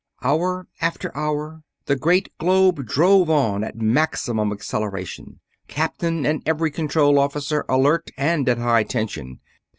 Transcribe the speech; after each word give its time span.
Hour 0.23 0.67
after 0.81 1.15
hour 1.15 1.61
the 1.85 1.95
great 1.95 2.35
globe 2.39 2.87
drove 2.87 3.29
on 3.29 3.63
at 3.63 3.75
maximum 3.75 4.51
acceleration, 4.51 5.41
captain 5.67 6.25
and 6.25 6.41
every 6.47 6.71
control 6.71 7.19
officer 7.19 7.65
alert 7.69 8.09
and 8.17 8.49
at 8.49 8.57
high 8.57 8.81
tension. 8.81 9.41